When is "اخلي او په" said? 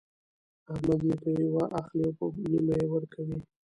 1.79-2.43